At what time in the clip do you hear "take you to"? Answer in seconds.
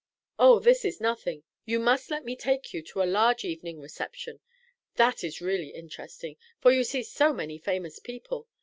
2.35-3.03